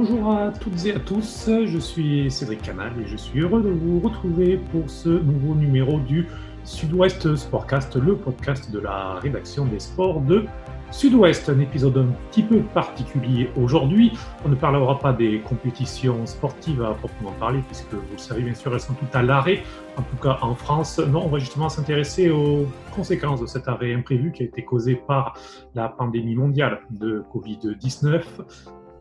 [0.00, 3.70] Bonjour à toutes et à tous, je suis Cédric Canal et je suis heureux de
[3.70, 6.28] vous retrouver pour ce nouveau numéro du
[6.62, 10.44] Sud-Ouest Sportcast, le podcast de la rédaction des sports de
[10.92, 11.48] Sud-Ouest.
[11.48, 14.16] Un épisode un petit peu particulier aujourd'hui.
[14.44, 18.54] On ne parlera pas des compétitions sportives à proprement parler, puisque vous le savez bien
[18.54, 19.64] sûr, elles sont toutes à l'arrêt,
[19.96, 21.00] en tout cas en France.
[21.00, 24.94] Non, on va justement s'intéresser aux conséquences de cet arrêt imprévu qui a été causé
[24.94, 25.36] par
[25.74, 28.22] la pandémie mondiale de Covid-19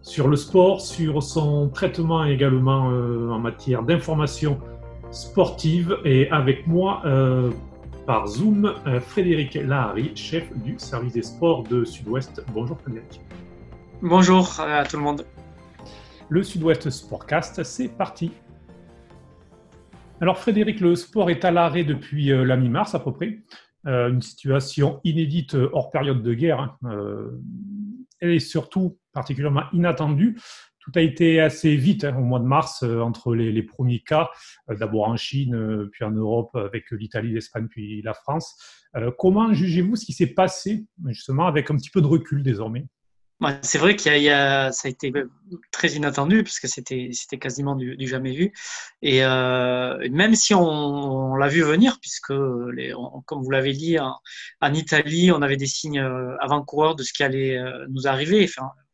[0.08, 4.58] sur le sport, sur son traitement également euh, en matière d'information
[5.12, 5.98] sportive.
[6.06, 7.52] Et avec moi, euh,
[8.06, 12.42] par Zoom, euh, Frédéric Lahari, chef du service des sports de Sud-Ouest.
[12.54, 13.20] Bonjour Frédéric.
[14.02, 15.26] Bonjour à tout le monde.
[16.30, 18.32] Le Sud-Ouest Sportcast, c'est parti.
[20.22, 23.40] Alors Frédéric, le sport est à l'arrêt depuis la mi-mars à peu près.
[23.86, 26.78] une situation inédite hors période de guerre.
[26.84, 26.98] Hein
[28.22, 30.38] et surtout particulièrement inattendu.
[30.80, 34.30] Tout a été assez vite hein, au mois de mars euh, entre les, premiers cas,
[34.70, 38.56] euh, d'abord en Chine, euh, puis en Europe avec l'Italie, l'Espagne, puis la France.
[39.18, 42.86] comment jugez-vous ce qui s'est passé justement avec un petit peu de recul désormais?
[43.62, 45.14] C'est vrai qu'il y, a, ça a été
[45.72, 48.52] très inattendu puisque c'était, c'était quasiment du, jamais vu.
[49.04, 52.34] Et même si on, l'a vu venir, puisque
[53.26, 56.00] comme vous l'avez dit, en, Italie, on avait des signes
[56.40, 58.50] avant-coureurs de ce qui allait nous arriver.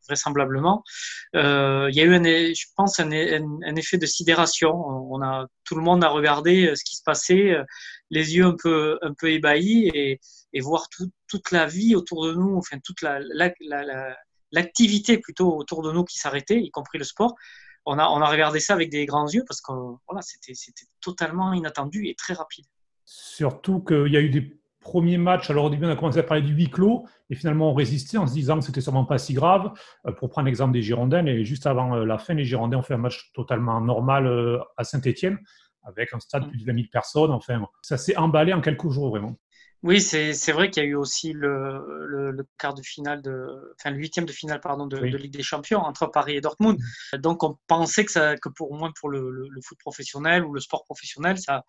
[0.06, 0.82] Vraisemblablement.
[1.34, 4.74] Euh, il y a eu, je pense, un, effet de sidération.
[4.74, 7.56] On a, tout le monde a regardé ce qui se passait,
[8.10, 10.20] les yeux un peu, ébahis et,
[10.60, 14.16] voir tout, toute la vie autour de nous, enfin toute la, la, la
[14.54, 17.34] l'activité plutôt autour de nous qui s'arrêtait, y compris le sport.
[17.86, 19.72] On a, regardé ça avec des grands yeux parce que
[20.22, 22.64] c'était totalement inattendu et très rapide.
[23.04, 25.50] Surtout qu'il y a eu des premiers matchs.
[25.50, 28.18] Alors au début, on a commencé à parler du huis clos et finalement on résistait
[28.18, 29.72] en se disant que c'était sûrement pas si grave.
[30.06, 32.82] Euh, pour prendre l'exemple des Girondins, et juste avant euh, la fin, les Girondins ont
[32.82, 35.38] fait un match totalement normal euh, à Saint-Etienne
[35.82, 37.30] avec un stade de plus de 20 000 personnes.
[37.30, 39.36] Enfin, ça s'est emballé en quelques jours vraiment.
[39.84, 43.90] Oui, c'est vrai qu'il y a eu aussi le, le, quart de finale, de, enfin
[43.90, 46.78] le huitième de finale pardon, de, de, Ligue des Champions entre Paris et Dortmund.
[47.12, 47.18] Mm.
[47.18, 50.60] Donc on pensait que, ça, que pour moins pour le, le, foot professionnel ou le
[50.60, 51.64] sport professionnel, ça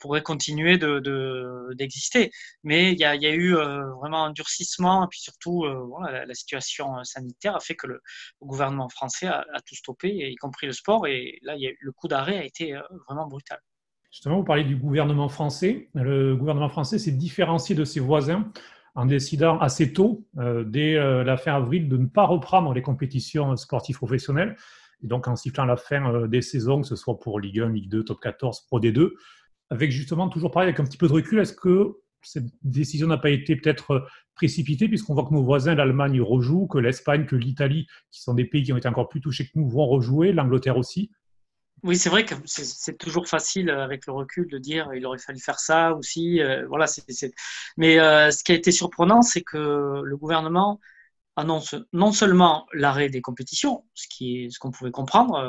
[0.00, 2.26] pourrait continuer d'exister.
[2.26, 2.30] De,
[2.64, 5.64] Mais il y a, il y a eu euh, vraiment un durcissement et puis surtout
[5.64, 8.02] euh, voilà, la, situation euh, sanitaire a fait que le,
[8.42, 11.06] gouvernement français a, a, tout stoppé, y compris le sport.
[11.06, 12.74] Et là, il y a, le coup d'arrêt a été
[13.06, 13.60] vraiment brutal.
[14.12, 15.88] Justement, vous parlez du gouvernement français.
[15.94, 18.52] Le gouvernement français s'est différencié de ses voisins
[18.94, 22.82] en décidant assez tôt, euh, dès euh, la fin avril, de ne pas reprendre les
[22.82, 24.54] compétitions sportives professionnelles.
[25.02, 27.70] Et donc en sifflant la fin euh, des saisons, que ce soit pour Ligue 1,
[27.70, 29.12] Ligue 2, Top 14, Pro D2,
[29.70, 33.16] avec justement toujours pareil, avec un petit peu de recul, est-ce que cette décision n'a
[33.16, 37.86] pas été peut-être précipitée, puisqu'on voit que nos voisins, l'Allemagne, rejouent, que l'Espagne, que l'Italie,
[38.10, 40.76] qui sont des pays qui ont été encore plus touchés que nous, vont rejouer, l'Angleterre
[40.76, 41.10] aussi?
[41.82, 45.18] Oui, c'est vrai que c'est toujours facile euh, avec le recul de dire il aurait
[45.18, 46.40] fallu faire ça aussi.
[46.40, 46.86] Euh, voilà,
[47.76, 50.78] Mais euh, ce qui a été surprenant, c'est que le gouvernement
[51.36, 55.40] annonce non seulement l'arrêt des compétitions, ce qui est ce qu'on pouvait comprendre,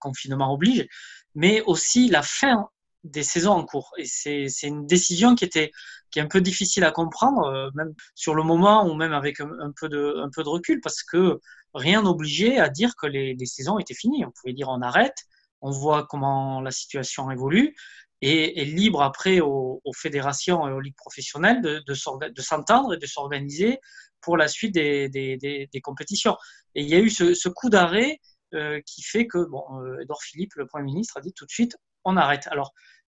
[0.00, 0.86] confinement oblige,
[1.34, 2.68] mais aussi la fin
[3.04, 3.92] des saisons en cours.
[3.98, 5.70] Et c'est une décision qui était
[6.10, 9.72] qui est un peu difficile à comprendre, même sur le moment ou même avec un,
[9.80, 11.40] peu de un peu de recul, parce que
[11.74, 14.24] rien n'obligeait à dire que les, les saisons étaient finies.
[14.26, 15.16] On pouvait dire on arrête
[15.60, 17.74] on voit comment la situation évolue
[18.20, 23.78] et est libre après aux, fédérations et aux ligues professionnelles de, s'entendre et de s'organiser
[24.20, 26.36] pour la suite des, compétitions.
[26.74, 28.18] Et il y a eu ce, coup d'arrêt
[28.54, 31.50] euh, qui fait que, bon, euh, Edouard Philippe, le Premier ministre, a dit tout de
[31.50, 32.46] suite, on arrête.
[32.50, 32.72] Alors,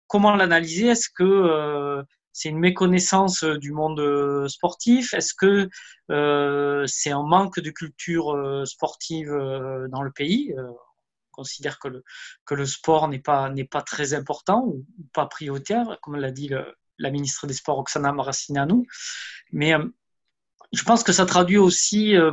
[0.07, 0.89] comment l'analyser?
[0.89, 5.15] Est-ce que euh, c'est une méconnaissance du monde sportif?
[5.15, 5.69] Est-ce que
[6.89, 9.29] c'est un manque de culture sportive
[9.91, 10.55] dans le pays?
[11.39, 12.03] Considère que le,
[12.45, 16.51] que le sport n'est pas, n'est pas très important ou, pas prioritaire, comme l'a dit
[16.99, 18.87] la ministre des Sports Oksana Maracineanu.
[19.53, 19.85] Mais euh,
[20.73, 22.33] je pense que ça traduit aussi, euh,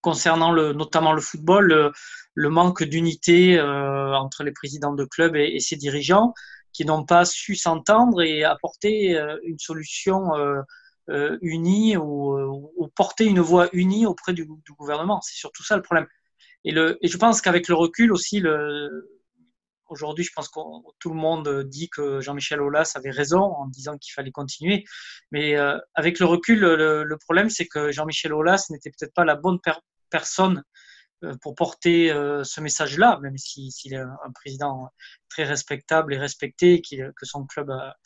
[0.00, 1.92] concernant le, notamment le football,
[2.34, 6.32] le, manque d'unité euh, entre les présidents de clubs et, ses dirigeants
[6.72, 10.30] qui n'ont pas su s'entendre et apporter une solution
[11.42, 14.46] unie ou, porter une voix unie auprès du
[14.78, 15.20] gouvernement.
[15.20, 16.06] C'est surtout ça le problème.
[16.64, 19.08] Et, le, et je pense qu'avec le recul aussi, le,
[19.90, 20.60] aujourd'hui, je pense que
[20.98, 24.84] tout le monde dit que Jean-Michel Aulas avait raison en disant qu'il fallait continuer.
[25.32, 29.36] Mais euh, avec le recul, le, problème, c'est que Jean-Michel Aulas n'était peut-être pas la
[29.36, 29.58] bonne
[30.08, 30.62] personne
[31.24, 34.88] euh, pour porter euh, ce message-là, même s'il est un président
[35.28, 37.96] très respectable et respecté, que son club a,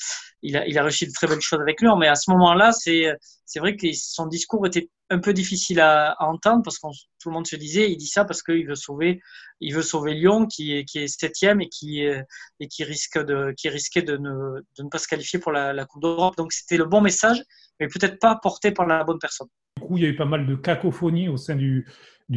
[0.43, 1.89] il a, il a réussi de très belles choses avec lui.
[1.99, 3.17] Mais à ce moment-là, c'est
[3.57, 6.87] vrai que son discours était un peu difficile à, entendre parce que
[7.21, 9.21] tout le monde se disait, il dit ça parce qu'il veut sauver,
[9.61, 13.55] il veut sauver Lyon qui est qui est septième et qui et qui risque de
[13.57, 16.37] qui risquait de ne de ne pas se qualifier pour la, Coupe d'Europe.
[16.37, 17.43] Donc c'était le bon message,
[17.81, 19.49] mais peut-être pas porté par la bonne personne.
[19.77, 21.85] Du coup, il y a eu pas mal de cacophonie au sein du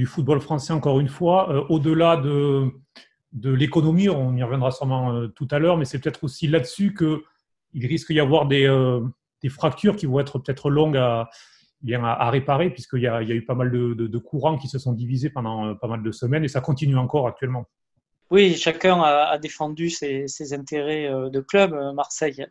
[0.06, 2.71] football français, encore une fois, euh, au-delà de,
[3.33, 7.85] l'économie, on y reviendra sûrement euh, tout à l'heure, mais c'est peut-être aussi là-dessus qu'il
[7.85, 9.01] risque d'y avoir euh,
[9.41, 11.29] des, fractures qui vont être peut-être longues à,
[11.81, 14.79] bien à, réparer, puisqu'il y, y a eu pas mal de, de, courants qui se
[14.79, 17.68] sont divisés pendant pas mal de semaines, et ça continue encore actuellement.
[18.29, 21.74] Oui, chacun a, défendu ses, ses, euh, de club.
[21.74, 22.45] Euh, Marseille,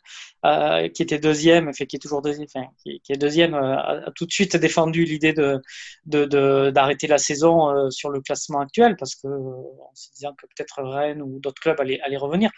[0.46, 4.24] euh, qui était deuxième, fait, qui est toujours deuxième, enfin, qui, est deuxième, a, tout
[4.24, 9.94] de suite défendu l'idée de, d'arrêter la saison sur le classement actuel, parce que en
[9.94, 12.50] se disant que peut-être Rennes ou d'autres clubs allaient, allaient, revenir.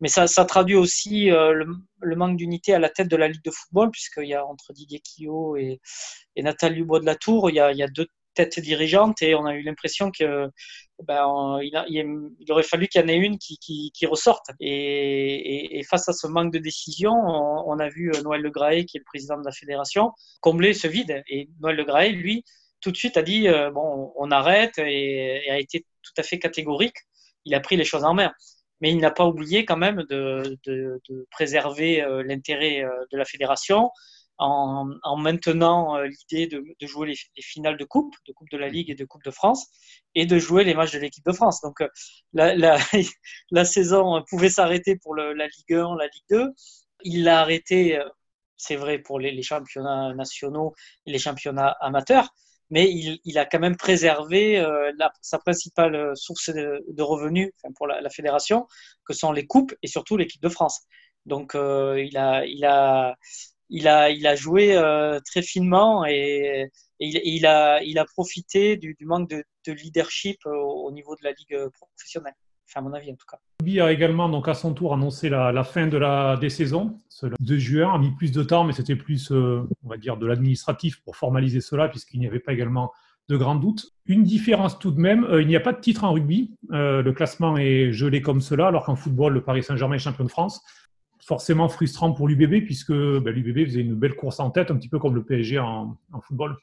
[0.00, 3.50] Mais ça, ça traduit aussi le, manque d'unité à la tête de la Ligue de
[3.50, 5.80] football, puisqu'il y a entre Didier Quillot et,
[6.36, 9.22] et Nathalie Bois de la Tour, il y a, il y a deux tête dirigeante
[9.22, 10.48] et on a eu l'impression que
[11.04, 14.46] ben, il, aurait fallu qu'il y en ait une qui, ressorte.
[14.60, 18.96] Et, face à ce manque de décision, on, a vu euh, Noël Le Graët, qui
[18.98, 21.22] est le président de la fédération, combler ce vide.
[21.28, 22.44] Et Noël Le Graët, lui,
[22.80, 26.38] tout de suite a dit euh, bon, on arrête et, a été tout à fait
[26.38, 26.96] catégorique.
[27.44, 28.32] Il a pris les choses en main.
[28.82, 30.58] Mais il n'a pas oublié quand même de
[31.30, 32.82] préserver euh, l'intérêt
[33.12, 33.90] de la fédération,
[34.40, 38.90] en, maintenant euh, l'idée de, jouer les, finales de coupe, de coupe de la Ligue
[38.90, 39.68] et de coupe de France,
[40.14, 41.60] et de jouer les matchs de l'équipe de France.
[41.60, 41.88] Donc euh,
[42.32, 46.48] la, la, saison pouvait s'arrêter pour la Ligue 1, la Ligue 2.
[47.04, 48.08] Il l'a arrêté, euh,
[48.56, 50.74] c'est vrai, pour les, championnats nationaux
[51.06, 52.30] et les championnats amateurs,
[52.70, 54.64] mais il, a quand même préservé
[55.22, 58.66] sa principale source de, revenus pour la, fédération,
[59.04, 60.82] que sont les coupes et surtout l'équipe de France.
[61.26, 63.16] Donc il a, il a
[63.70, 70.90] il a, joué euh, très finement et, il, a, profité du, manque de, leadership au,
[70.92, 72.34] niveau de la ligue professionnelle.
[72.68, 73.38] Enfin, à mon avis, en tout cas.
[73.60, 76.98] Ruby a également, donc, à son tour, annoncé la, fin de la, des saisons.
[77.22, 80.16] Le 2 juin a mis plus de temps, mais c'était plus, euh, on va dire,
[80.16, 82.92] de l'administratif pour formaliser cela, puisqu'il n'y avait pas également
[83.28, 83.92] de grands doutes.
[84.06, 86.56] Une différence tout de même, euh, il n'y a pas de titre en rugby.
[86.68, 90.30] le classement est gelé comme cela, alors qu'en football, le Paris Saint-Germain est champion de
[90.30, 90.62] France
[91.20, 94.88] forcément frustrant pour l'UBB puisque ben, l'UBB faisait une belle course en tête, un petit
[94.88, 96.56] peu comme le PSG en, football.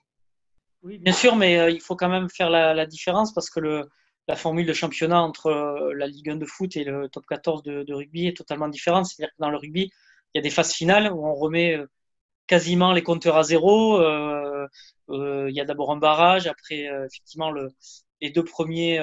[0.84, 3.88] Oui, bien sûr, mais euh, il faut quand même faire la, différence parce que
[4.28, 7.64] la formule de championnat entre euh, la Ligue 1 de foot et le top 14
[7.64, 9.06] de, rugby est totalement différente.
[9.06, 9.92] C'est-à-dire que dans le rugby,
[10.34, 11.88] il y a des phases finales où on remet euh,
[12.48, 14.00] quasiment les compteurs à zéro.
[15.10, 17.70] il y a d'abord un barrage, après, effectivement, le,
[18.22, 19.02] les deux premiers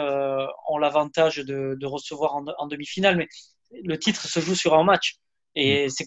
[0.69, 3.29] ont l'avantage de, recevoir en demi-finale, mais
[3.83, 5.19] le titre se joue sur un match.
[5.55, 5.89] Et mm.
[5.91, 6.07] c'est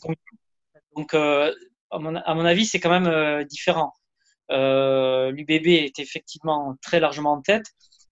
[0.95, 1.53] Donc, euh,
[1.91, 3.94] à, mon, à, mon, avis, c'est quand même euh, différent.
[4.51, 7.65] Euh, L'UBB est effectivement très largement en tête,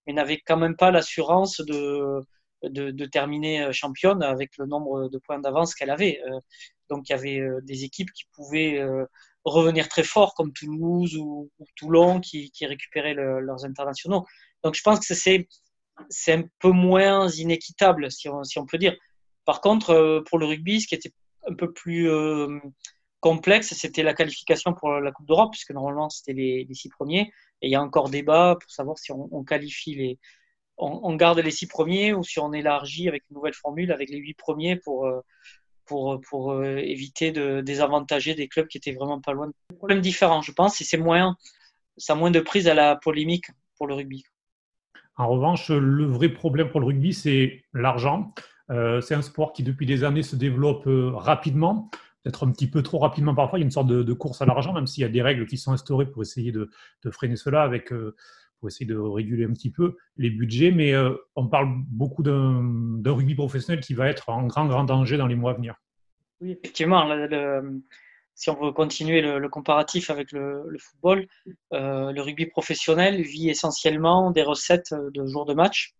[0.05, 2.21] mais n'avait quand même pas l'assurance de,
[2.63, 6.21] de, de, terminer championne avec le nombre de points d'avance qu'elle avait.
[6.89, 8.85] donc, il y avait des équipes qui pouvaient
[9.45, 14.25] revenir très fort, comme Toulouse ou, Toulon, qui, qui récupéraient leurs internationaux.
[14.63, 15.47] Donc, je pense que c'est
[16.09, 18.95] c'est un peu moins inéquitable, si on, si on peut dire.
[19.45, 21.13] Par contre, pour le rugby, ce qui était
[21.50, 22.59] un peu plus euh,
[23.19, 27.31] complexe, c'était la qualification pour la Coupe d'Europe, puisque normalement c'était les, six premiers.
[27.62, 30.19] Et il y a encore débat pour savoir si on, qualifie les,
[30.78, 34.18] on, garde les six premiers ou si on élargit avec une nouvelle formule avec les
[34.18, 35.21] huit premiers pour euh,
[35.85, 39.52] pour, pour euh, éviter de désavantager des clubs qui étaient vraiment pas loin.
[39.71, 41.37] Un problème différent, je pense, et c'est moins,
[41.97, 43.45] ça a moins de prise à la polémique
[43.78, 44.23] pour le rugby.
[45.18, 48.33] En revanche, le vrai problème pour le rugby, c'est l'argent.
[48.72, 51.90] Euh, c'est un sport qui, depuis des années, se développe euh, rapidement,
[52.24, 53.60] peut-être un petit peu trop rapidement parfois.
[53.60, 55.45] Il y a une sorte de, course à l'argent, même s'il y a des règles
[55.45, 56.69] qui sont instaurées pour essayer de,
[57.12, 58.16] freiner cela, avec, euh,
[58.60, 60.72] pour essayer de réguler un petit peu les budgets.
[60.72, 60.94] Mais
[61.36, 65.36] on parle beaucoup d'un rugby professionnel qui va être en grand, grand danger dans les
[65.36, 65.76] mois à venir.
[66.42, 67.07] Oui, effectivement.
[68.34, 71.28] si on veut continuer le, comparatif avec le, football,
[71.72, 75.94] le rugby professionnel vit essentiellement des recettes de jours de match,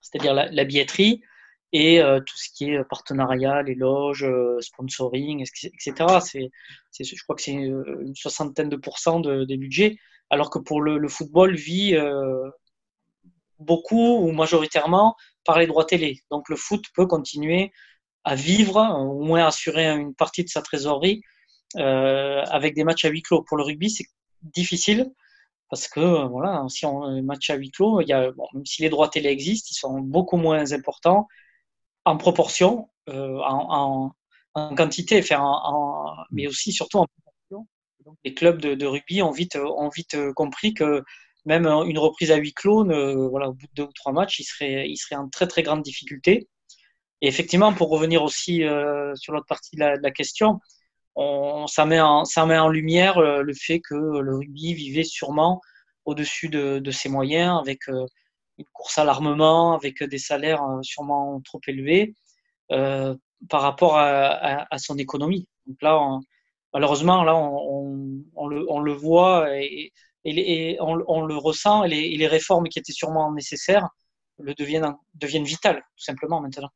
[0.00, 1.22] c'est-à-dire la, billetterie,
[1.72, 6.18] et euh, tout ce qui est partenariat, les loges, euh, sponsoring, etc.
[6.20, 6.50] C'est,
[7.04, 9.96] je crois que c'est une soixantaine de pourcents de, des budgets,
[10.30, 12.50] alors que pour le, le football vit euh,
[13.58, 16.20] beaucoup ou majoritairement par les droits télé.
[16.30, 17.72] Donc le foot peut continuer
[18.24, 21.22] à vivre, au moins assurer une partie de sa trésorerie
[21.76, 23.42] avec des matchs à huis clos.
[23.42, 24.04] Pour le rugby, c'est
[24.42, 25.10] difficile
[25.70, 28.88] parce que voilà, si on match à huis clos, il y a, même si les
[28.90, 31.28] droits télé existent, ils sont beaucoup moins importants
[32.04, 34.12] en proportion, en,
[34.54, 37.68] en, quantité, enfin, en, mais aussi surtout en proportion.
[38.24, 41.02] les clubs de, de, rugby ont vite, ont vite compris que
[41.44, 42.84] même une reprise à huis clos,
[43.30, 45.62] voilà, au bout de deux ou trois matchs, il serait, il serait en très très
[45.62, 46.48] grande difficulté.
[47.22, 50.58] Et effectivement, pour revenir aussi euh, sur l'autre partie de la, question,
[51.16, 55.04] on, ça, met en, ça met en lumière euh, le fait que le rugby vivait
[55.04, 55.60] sûrement
[56.06, 58.06] au-dessus de, de, ses moyens, avec euh,
[58.60, 62.14] une course à l'armement, avec des salaires sûrement trop élevés
[62.68, 65.48] par rapport à, son économie.
[65.66, 66.00] Donc là,
[66.72, 69.92] malheureusement, là, on, le, voit et,
[70.80, 73.88] on, le ressent, et les, réformes qui étaient sûrement nécessaires
[74.38, 76.70] le deviennent, deviennent vitales, tout simplement, maintenant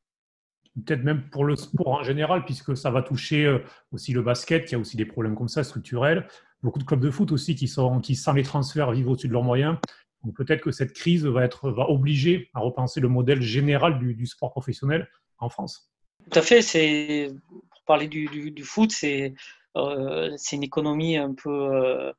[0.84, 3.58] peut-être même pour le sport en général, puisque ça va toucher euh,
[3.92, 6.26] aussi le basket, y a aussi des problèmes comme ça, structurels.
[6.62, 9.32] Beaucoup de clubs de foot aussi qui, sont, qui sans les transferts, vivent au-dessus de
[9.32, 9.76] leurs moyens.
[10.24, 14.26] Donc peut-être que cette crise va, être, va obliger à repenser le modèle général du,
[14.26, 15.92] sport professionnel en France.
[16.30, 16.62] Tout à fait.
[16.62, 19.34] C'est, pour parler du, du, foot, c'est,
[19.76, 22.12] euh, c'est une économie un peu, euh,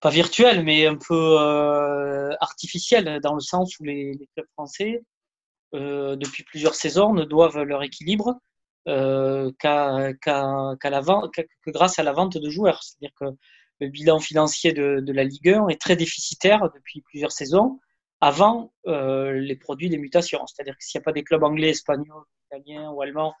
[0.00, 1.36] pas virtuelle, mais un peu
[2.40, 5.02] artificielle, dans le sens où les clubs français
[5.74, 8.40] euh, depuis plusieurs saisons ne doivent leur équilibre
[8.88, 12.82] euh, qu'à, la vente, que grâce à la vente de joueurs.
[12.82, 13.26] C'est-à-dire que
[13.80, 17.80] le bilan financier de, la Ligue 1 est très déficitaire depuis plusieurs saisons
[18.20, 20.46] avant euh, les produits des mutations.
[20.46, 23.34] C'est-à-dire que s'il n'y a pas des clubs anglais, espagnols, italiens ou allemands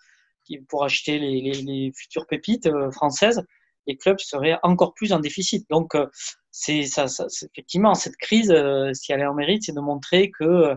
[0.46, 3.44] qui, pour acheter les, futures pépites euh, françaises,
[3.86, 5.68] les clubs seraient encore plus en déficit.
[5.68, 6.06] Donc, euh,
[6.50, 8.54] ça, ça, effectivement cette crise,
[8.92, 10.74] si elle est en mérite, c'est de montrer que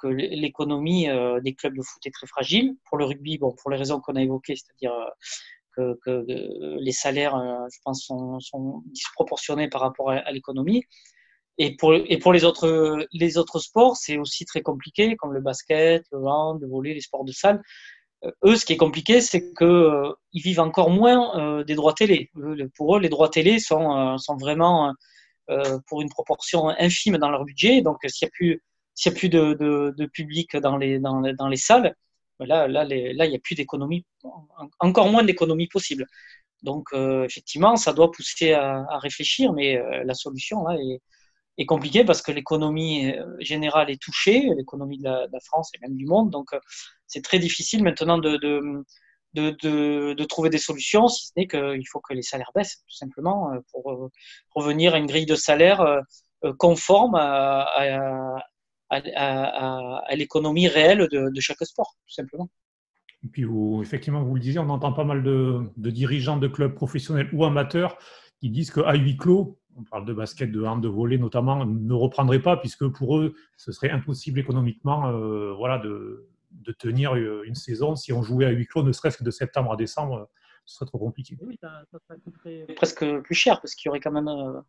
[0.00, 1.08] que l'économie
[1.42, 2.76] des clubs de foot est très fragile.
[2.84, 4.94] Pour le rugby, bon, pour les raisons qu'on a évoquées, c'est-à-dire
[5.78, 7.36] euh, que, euh, les salaires,
[7.72, 10.84] je pense, sont, disproportionnés par rapport à, l'économie.
[11.58, 16.68] Et pour, les, autres, sports, c'est aussi très compliqué, comme le basket, le hand, le
[16.68, 17.60] volley, les sports de salle.
[18.44, 22.30] eux, ce qui est compliqué, c'est qu'ils ils vivent encore moins des droits télé.
[22.76, 24.94] pour eux, les droits télé sont, vraiment
[25.88, 27.82] pour une proportion infime dans leur budget.
[27.82, 28.62] Donc, s'il n'y a plus
[29.06, 31.94] n'y a plus de, public dans, les salles,
[32.40, 34.04] là, là, il n'y a plus d'économie,
[34.80, 36.06] encore moins d'économie possible.
[36.62, 41.00] Donc, euh, effectivement, ça doit pousser à, réfléchir, mais euh, la solution est,
[41.66, 46.06] compliquée parce que l'économie euh, générale est touchée, l'économie de, la, France et même du
[46.06, 46.30] monde.
[46.30, 46.50] Donc,
[47.06, 48.84] c'est très difficile maintenant de,
[50.28, 54.10] trouver des solutions, si ce n'est qu'il faut que les salaires baissent, tout simplement, pour
[54.54, 56.00] revenir à une grille de salaire
[56.58, 58.36] conforme à,
[60.14, 62.48] l'économie réelle de, chaque sport, tout simplement.
[63.24, 63.44] Et puis,
[63.82, 67.98] effectivement, vous le disiez, on entend pas mal de, dirigeants de clubs professionnels ou amateurs
[68.40, 71.94] qui disent qu'à huis clos, on parle de basket, de hand, de volley notamment, ne
[71.94, 76.28] reprendraient pas puisque pour eux, ce serait impossible économiquement euh, voilà, de,
[76.78, 77.96] tenir une saison.
[77.96, 80.28] Si on jouait à huis clos, ne serait-ce que de septembre à décembre,
[80.68, 81.36] ce serait trop compliqué.
[81.40, 81.82] Oui, ça,
[82.22, 84.60] coûterait presque plus cher parce qu'il y aurait quand même euh,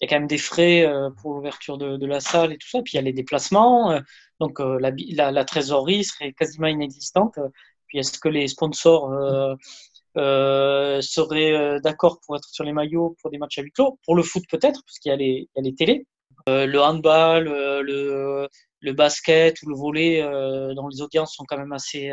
[0.00, 2.58] il y a quand même des frais euh, pour l'ouverture de, de, la salle et
[2.58, 2.82] tout ça.
[2.82, 3.92] Puis il y a les déplacements.
[3.92, 4.00] Euh,
[4.40, 7.38] donc euh, la, la, la, trésorerie serait quasiment inexistante.
[7.86, 9.10] Puis est-ce que les sponsors
[10.16, 13.98] euh, seraient d'accord pour être sur les maillots pour des matchs à huis clos?
[14.04, 16.04] Pour le foot peut-être, parce qu'il y, y, a les télés.
[16.48, 18.48] le handball, le,
[18.80, 20.20] le, basket ou le volley,
[20.74, 22.12] dont les audiences sont quand même assez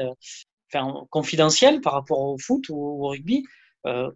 [0.74, 3.44] enfin, confidentielles par rapport au foot ou au rugby.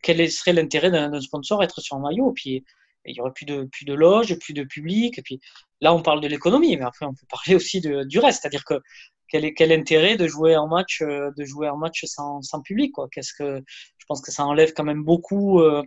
[0.01, 2.31] quel serait l'intérêt d'un sponsor être sur un maillot?
[2.33, 2.63] Puis
[3.05, 5.17] il y aurait plus de, plus de loges, plus de public.
[5.17, 5.39] Et puis
[5.81, 8.41] là, on parle de l'économie, mais après, on peut parler aussi du reste.
[8.41, 8.81] C'est-à-dire que
[9.29, 12.61] quel, est, quel intérêt de jouer en match, euh, de jouer en match sans, sans
[12.61, 13.07] public quoi?
[13.11, 13.61] Qu'est-ce que
[13.97, 15.83] je pense que ça enlève quand même beaucoup euh,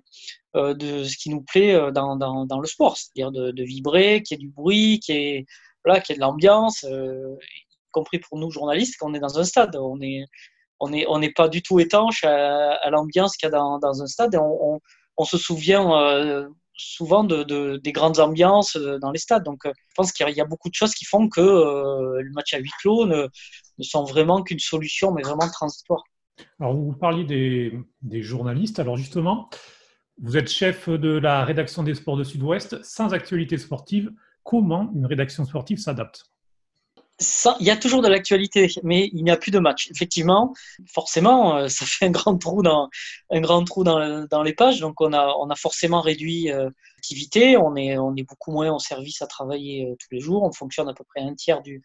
[0.56, 4.22] euh de ce qui nous plaît euh, dans, dans, dans le sport, c'est-à-dire de, vibrer,
[4.22, 5.46] qu'il y ait du bruit, qu'il y ait
[5.84, 9.20] voilà, qu'il y ait de l'ambiance, euh, y compris pour nous journalistes, quand on est
[9.20, 10.24] dans un stade, on est
[10.80, 15.24] on n'est pas du tout étanche à, l'ambiance qu'il y a dans, un stade on,
[15.24, 19.44] se souvient euh, souvent de, des grandes ambiances euh, dans les stades.
[19.44, 22.54] Donc, euh, je pense qu'il y a beaucoup de choses qui font que le match
[22.54, 23.28] à huis clos ne,
[23.78, 26.02] ne sont vraiment qu'une solution, mais vraiment transitoire.
[26.58, 28.78] Alors, vous parliez des, des, journalistes.
[28.78, 29.50] Alors, justement,
[30.22, 32.82] vous êtes chef de la rédaction des sports de Sud-Ouest.
[32.82, 34.10] Sans actualité sportive,
[34.42, 36.30] comment une rédaction sportive s'adapte?
[37.60, 39.90] Il y a toujours de l'actualité, mais il n'y a plus de match.
[39.90, 40.54] Effectivement,
[40.86, 42.88] forcément, euh, ça fait un grand trou dans
[43.30, 44.80] les pages.
[44.80, 47.56] Donc, on a forcément réduit euh, l'activité.
[47.56, 50.42] On est beaucoup moins en service à travailler euh, tous les jours.
[50.42, 51.82] On fonctionne à peu près un tiers du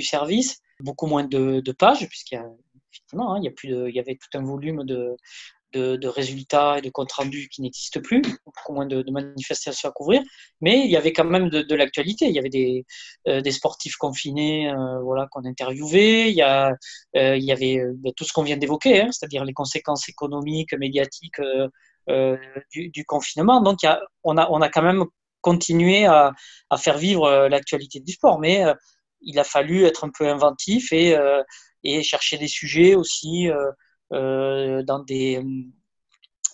[0.00, 2.46] service, beaucoup moins de, pages puisqu'il y a
[2.92, 5.16] effectivement, hein, il y avait tout un volume de
[5.72, 10.22] de, résultats et de comptes rendus qui n'existent plus, beaucoup moins de, manifestations à couvrir,
[10.60, 12.26] mais il y avait quand même de, l'actualité.
[12.26, 12.84] Il y avait des,
[13.26, 18.42] euh, sportifs confinés euh, voilà, qu'on interviewait, il y, euh, avait ben, tout ce qu'on
[18.42, 21.40] vient d'évoquer, hein, c'est-à-dire les conséquences économiques, médiatiques
[22.72, 23.60] du, confinement.
[23.60, 23.80] Donc
[24.24, 25.04] on, a, quand même
[25.40, 26.34] continué à,
[26.78, 28.64] faire vivre l'actualité du sport, mais
[29.20, 33.50] il a fallu être un peu inventif et chercher des sujets aussi.
[34.12, 35.44] Euh, dans des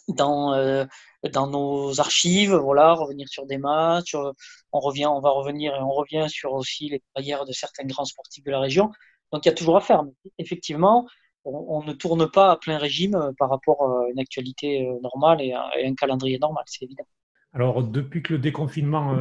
[0.09, 0.85] dans euh,
[1.33, 4.33] dans nos archives, voilà, revenir sur des matchs, euh,
[4.73, 8.05] on revient, on va revenir et on revient sur aussi les carrières de certains grands
[8.05, 8.91] sportifs de la région.
[9.33, 10.03] Donc il y a toujours à faire.
[10.39, 11.07] Effectivement,
[11.45, 15.95] on, ne tourne pas à plein régime par rapport à une actualité normale et, un
[15.95, 17.07] calendrier normal, c'est évident.
[17.53, 19.17] Alors depuis que le déconfinement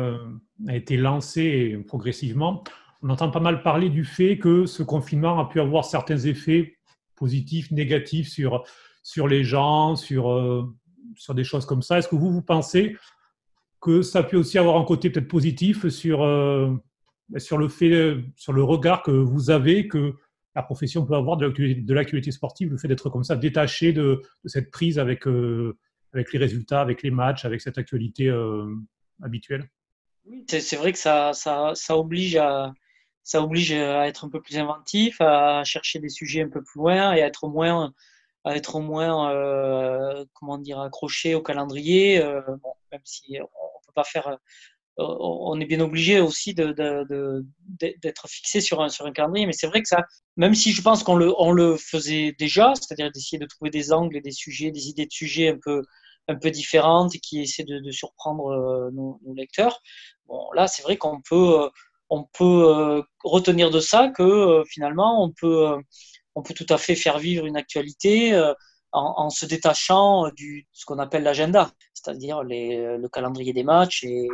[0.68, 2.64] a été lancé progressivement,
[3.02, 6.78] on entend pas mal parler du fait que ce confinement a pu avoir certains effets
[7.24, 10.66] positif, négatif sur, les gens, sur, euh,
[11.16, 11.98] sur des choses comme ça.
[11.98, 12.98] Est-ce que vous, pensez
[13.80, 16.70] que ça peut aussi avoir un côté peut-être positif sur, euh,
[17.38, 20.16] sur le fait, sur le regard que vous avez, que
[20.54, 24.70] la profession peut avoir de l'actualité sportive, le fait d'être comme ça, détaché de, cette
[24.70, 25.78] prise avec, euh,
[26.12, 28.30] avec les résultats, avec les matchs, avec cette actualité
[29.22, 29.70] habituelle?
[30.26, 32.74] Oui, c'est vrai que ça, ça oblige à,
[33.24, 36.80] ça oblige à être un peu plus inventif, à chercher des sujets un peu plus
[36.80, 37.94] loin et à être moins,
[38.44, 42.22] à être moins, euh, comment dire, accroché au calendrier.
[42.22, 44.38] Euh, bon, même si on peut pas faire, euh,
[44.98, 49.46] on est bien obligé aussi d'être fixé sur un, sur un calendrier.
[49.46, 50.04] Mais c'est vrai que ça,
[50.36, 53.94] même si je pense qu'on le, on le faisait déjà, c'est-à-dire d'essayer de trouver des
[53.94, 55.82] angles et des sujets, des idées de sujets un peu,
[56.28, 59.82] un peu différentes et qui essaient de, surprendre nos, nos, lecteurs.
[60.28, 61.70] Bon, là, c'est vrai qu'on peut
[62.14, 65.82] on peut euh, retenir de ça que euh, finalement, on peut, euh,
[66.36, 68.40] on peut tout à fait faire vivre une actualité
[68.92, 74.04] en, se détachant du ce qu'on appelle l'agenda, c'est-à-dire le calendrier des matchs.
[74.04, 74.28] Et,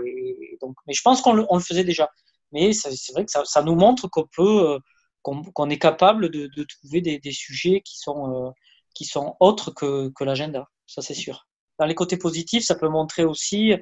[0.62, 2.10] donc, mais je pense qu'on le, faisait déjà.
[2.52, 4.80] Mais c'est vrai que ça, nous montre qu'on peut,
[5.22, 8.54] qu'on est capable de, trouver des, sujets qui sont,
[8.94, 10.68] qui sont autres que, que l'agenda.
[10.88, 11.48] Ça, c'est sûr.
[11.80, 13.74] Dans les côtés positifs, ça peut montrer aussi,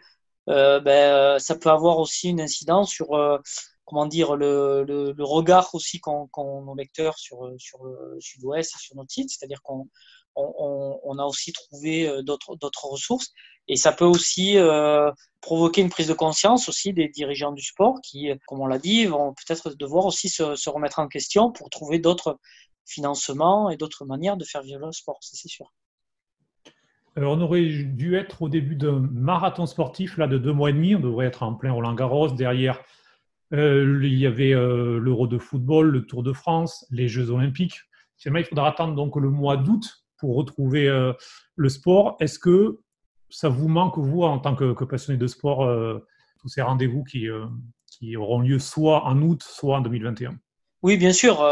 [0.48, 3.16] ben, ça peut avoir aussi une incidence sur
[3.88, 8.98] comment dire, le, le, regard aussi qu'ont nos lecteurs sur, sur le sud-ouest et sur
[8.98, 9.88] notre site, c'est-à-dire qu'on
[10.36, 13.32] on, on, a aussi trouvé euh, d'autres ressources
[13.70, 15.10] et ça peut aussi euh,
[15.42, 19.06] provoquer une prise de conscience aussi des dirigeants du sport qui, comme on l'a dit,
[19.06, 22.38] vont peut-être devoir aussi se, se, remettre en question pour trouver d'autres
[22.86, 25.72] financements et d'autres manières de faire vivre le sport, c'est sûr.
[27.18, 30.74] Alors, on aurait dû être au début d'un marathon sportif là, de deux mois et
[30.74, 30.94] demi.
[30.94, 32.30] On devrait être en plein Roland Garros.
[32.30, 32.80] Derrière,
[33.54, 37.80] euh, il y avait euh, l'Euro de football, le Tour de France, les Jeux Olympiques.
[38.26, 41.14] il faudra attendre donc le mois d'août pour retrouver euh,
[41.56, 42.18] le sport.
[42.20, 42.80] Est-ce que
[43.30, 45.70] ça vous manque, vous, en tant que, passionné de sport,
[46.40, 47.28] tous ces rendez-vous qui,
[47.92, 50.38] qui auront lieu soit en août, soit en 2021
[50.84, 51.46] oui, bien sûr,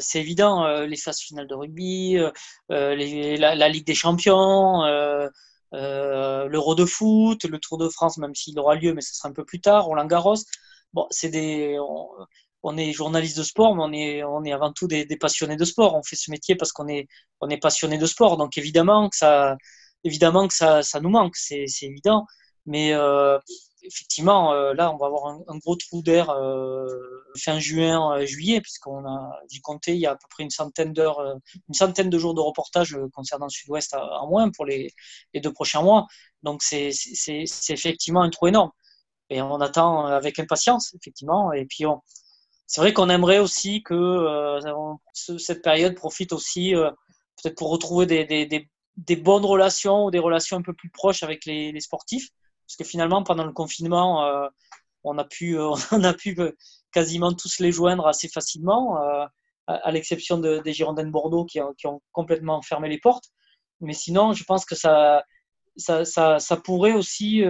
[0.00, 0.66] c'est évident.
[0.84, 2.18] les phases finales de rugby,
[2.68, 4.82] la, Ligue des Champions,
[5.72, 9.32] l'Euro de foot, le Tour de France, même s'il aura lieu, mais ce sera un
[9.32, 10.36] peu plus tard, Roland Garros
[10.94, 11.76] bon, c'est des,
[12.62, 15.64] on, est journaliste de sport, mais on est, on est avant tout des, passionnés de
[15.64, 15.94] sport.
[15.96, 17.08] On fait ce métier parce qu'on est,
[17.40, 18.36] on est passionné de sport.
[18.38, 19.56] Donc évidemment que ça,
[20.04, 22.26] évidemment que ça, ça nous manque, c'est, évident.
[22.66, 23.38] Mais euh,
[23.82, 26.86] effectivement, euh, là, on va avoir un, gros trou d'air euh,
[27.38, 30.92] fin juin, juillet, puisqu'on a, j'ai compté, il y a à peu près une centaine
[30.92, 31.20] d'heures,
[31.68, 34.90] une centaine de jours de reportage concernant le Sud-Ouest en moins pour les,
[35.34, 36.06] les deux prochains mois.
[36.42, 36.90] Donc c'est,
[37.68, 38.70] effectivement un trou énorme
[39.30, 41.52] et on attend avec impatience, effectivement.
[41.52, 41.84] Et puis,
[42.66, 44.60] c'est vrai qu'on aimerait aussi que euh,
[45.12, 46.90] cette période profite aussi euh,
[47.42, 51.22] peut-être pour retrouver des, des, des, bonnes relations ou des relations un peu plus proches
[51.22, 52.30] avec les, les sportifs.
[52.66, 54.48] Parce que finalement, pendant le confinement, euh,
[55.02, 55.58] on a pu,
[55.92, 56.36] on a pu
[56.92, 58.98] quasiment tous les joindre assez facilement,
[59.66, 63.30] à, l'exception de, des Girondins de Bordeaux qui, qui, ont complètement fermé les portes.
[63.80, 65.24] Mais sinon, je pense que ça,
[65.76, 67.42] ça, ça, ça pourrait aussi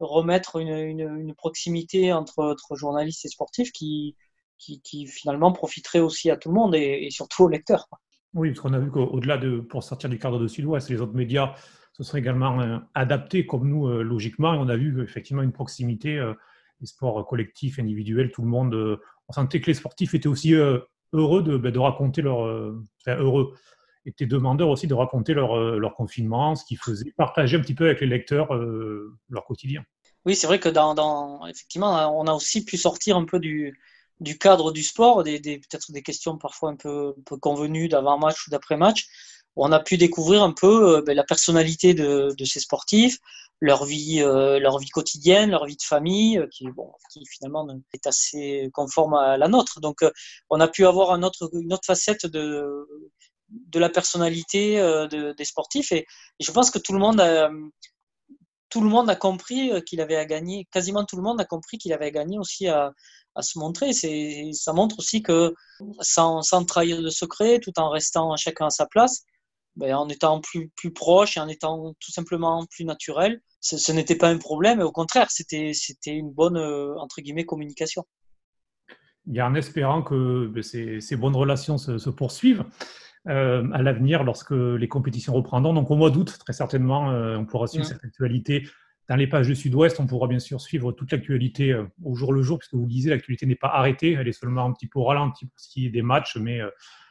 [0.00, 4.16] remettre une, une, proximité entre, journalistes et sportifs qui,
[4.58, 7.88] qui, finalement profiterait aussi à tout le monde et, surtout aux lecteurs.
[8.34, 11.14] Oui, parce qu'on a vu qu'au-delà de, pour sortir du cadre de Sud-Ouest, les autres
[11.14, 11.54] médias
[11.92, 15.52] se seraient également euh, adaptés comme nous, euh, logiquement, et on a vu effectivement une
[15.52, 16.34] proximité, euh,
[16.80, 21.42] les sports collectifs, individuels, tout le monde, on sentait que les sportifs étaient aussi heureux
[21.42, 22.46] de, ben, de raconter leur,
[23.06, 23.54] heureux,
[24.06, 27.74] étaient demandeurs aussi de raconter leur, euh, leur confinement, ce qu'ils faisaient, partager un petit
[27.74, 29.84] peu avec les lecteurs euh, leur quotidien.
[30.24, 33.74] Oui, c'est vrai que dans, effectivement, on a aussi pu sortir un peu du,
[34.38, 39.06] cadre du sport, des, peut-être des questions parfois un peu, convenues d'avant-match ou d'après-match.
[39.56, 43.16] on a pu découvrir un peu ben, la personnalité de, ces sportifs,
[43.60, 48.68] leur vie, leur vie quotidienne, leur vie de famille, qui, bon, qui finalement est assez
[48.74, 49.80] conforme à la nôtre.
[49.80, 50.04] Donc,
[50.50, 51.48] on a pu avoir une autre
[51.86, 52.86] facette de,
[53.50, 55.92] de la personnalité de, des sportifs.
[55.92, 56.06] Et,
[56.40, 57.50] je pense que tout le monde a,
[58.70, 61.78] tout le monde a compris qu'il avait à gagner, quasiment tout le monde a compris
[61.78, 62.92] qu'il avait à gagner aussi à,
[63.34, 63.92] à se montrer.
[63.92, 65.54] Ça montre aussi que
[66.00, 69.24] sans, sans, trahir de secret, tout en restant chacun à sa place,
[69.76, 74.16] ben, en étant plus, plus proche et en étant tout simplement plus naturel, ce, n'était
[74.16, 74.80] pas un problème.
[74.80, 75.72] Au contraire, c'était,
[76.06, 78.04] une bonne, entre guillemets, communication.
[79.36, 82.64] a en espérant que ben, ces, bonnes relations se poursuivent.
[83.28, 85.74] Euh, à l'avenir lorsque les compétitions reprendront.
[85.74, 88.66] Donc au mois d'août, très certainement, euh, on pourra suivre cette actualité
[89.10, 90.00] dans les pages du Sud-Ouest.
[90.00, 92.88] On pourra bien sûr suivre toute l'actualité euh, au jour le jour, puisque vous le
[92.88, 95.84] disiez, l'actualité n'est pas arrêtée, elle est seulement un petit peu ralentie pour ce qui
[95.84, 96.60] est des matchs, mais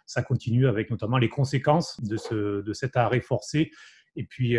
[0.08, 3.70] ça continue avec notamment les conséquences de, ce, de cet arrêt forcé.
[4.16, 4.58] Et puis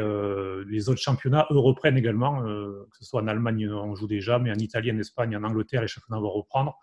[0.69, 4.53] les autres championnats, eux, reprennent également, que ce soit en Allemagne, on joue déjà, mais
[4.53, 6.79] en Italie, en Espagne, en Angleterre, les championnats vont reprendre.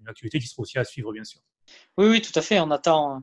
[0.00, 1.42] une activité qui sera aussi à suivre, bien sûr.
[1.98, 2.58] Oui, oui, tout à fait.
[2.60, 3.22] On attend,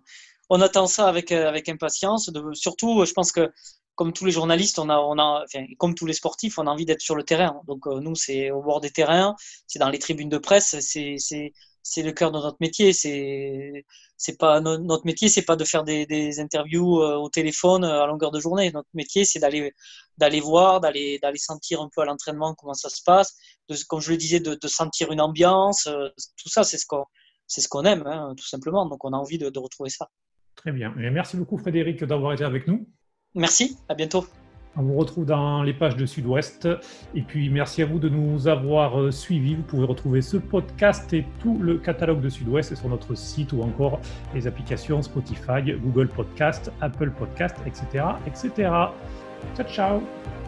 [0.50, 2.30] on attend ça avec, euh, avec impatience.
[2.30, 3.52] De, surtout, je pense que
[3.96, 6.72] comme tous les journalistes, on a, on a, enfin, comme tous les sportifs, on a
[6.72, 7.62] envie d'être sur le terrain.
[7.68, 9.36] Donc euh, nous, c'est au bord des terrains,
[9.68, 11.52] c'est dans les tribunes de presse, c'est,
[11.98, 12.94] le cœur de notre métier.
[12.94, 13.84] C'est,
[14.40, 18.32] pas notre métier, c'est pas de faire des, des interviews euh, au téléphone à longueur
[18.32, 18.72] de journée.
[18.72, 19.74] Notre métier, c'est d'aller,
[20.18, 23.36] d'aller voir, d'aller, d'aller sentir un peu à l'entraînement comment ça se passe,
[23.70, 25.90] de, comme je le disais, de, de sentir une ambiance.
[26.38, 27.04] tout ça, c'est ce qu'on,
[27.48, 28.86] c'est ce qu'on aime, hein, tout simplement.
[28.88, 30.10] Donc on a envie de, de retrouver ça.
[30.60, 30.94] Très bien.
[31.02, 32.86] Et merci beaucoup Frédéric d'avoir été avec nous.
[33.34, 34.26] Merci, à bientôt.
[34.76, 36.68] On vous retrouve dans les pages de Sud-Ouest.
[37.16, 39.56] Et puis merci à vous de nous avoir euh, suivis.
[39.56, 43.62] Vous pouvez retrouver ce podcast et tout le catalogue de Sud-Ouest sur notre site ou
[43.62, 44.02] encore
[44.34, 48.06] les applications Spotify, Google Podcast, Apple Podcast, etc.
[48.28, 48.52] etc.
[49.56, 50.39] Ciao, ciao